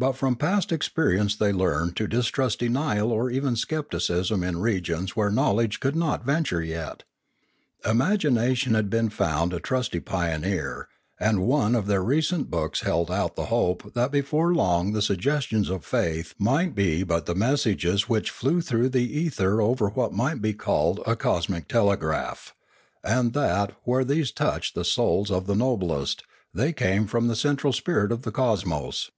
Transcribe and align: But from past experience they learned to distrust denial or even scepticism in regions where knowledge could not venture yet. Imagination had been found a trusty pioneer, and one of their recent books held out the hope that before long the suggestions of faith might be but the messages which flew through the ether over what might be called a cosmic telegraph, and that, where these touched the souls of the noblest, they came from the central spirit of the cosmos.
But 0.00 0.16
from 0.16 0.36
past 0.36 0.72
experience 0.72 1.36
they 1.36 1.52
learned 1.52 1.94
to 1.96 2.06
distrust 2.08 2.60
denial 2.60 3.12
or 3.12 3.28
even 3.28 3.54
scepticism 3.54 4.42
in 4.42 4.58
regions 4.58 5.14
where 5.14 5.28
knowledge 5.30 5.78
could 5.78 5.94
not 5.94 6.24
venture 6.24 6.62
yet. 6.62 7.02
Imagination 7.84 8.72
had 8.74 8.88
been 8.88 9.10
found 9.10 9.52
a 9.52 9.60
trusty 9.60 10.00
pioneer, 10.00 10.88
and 11.18 11.46
one 11.46 11.74
of 11.74 11.86
their 11.86 12.02
recent 12.02 12.48
books 12.50 12.80
held 12.80 13.10
out 13.10 13.36
the 13.36 13.44
hope 13.52 13.92
that 13.92 14.10
before 14.10 14.54
long 14.54 14.94
the 14.94 15.02
suggestions 15.02 15.68
of 15.68 15.84
faith 15.84 16.34
might 16.38 16.74
be 16.74 17.02
but 17.02 17.26
the 17.26 17.34
messages 17.34 18.08
which 18.08 18.30
flew 18.30 18.62
through 18.62 18.88
the 18.88 19.04
ether 19.12 19.60
over 19.60 19.90
what 19.90 20.14
might 20.14 20.40
be 20.40 20.54
called 20.54 21.00
a 21.06 21.14
cosmic 21.14 21.68
telegraph, 21.68 22.54
and 23.04 23.34
that, 23.34 23.72
where 23.84 24.02
these 24.06 24.32
touched 24.32 24.74
the 24.74 24.82
souls 24.82 25.30
of 25.30 25.46
the 25.46 25.54
noblest, 25.54 26.22
they 26.54 26.72
came 26.72 27.06
from 27.06 27.28
the 27.28 27.36
central 27.36 27.70
spirit 27.70 28.10
of 28.10 28.22
the 28.22 28.32
cosmos. 28.32 29.10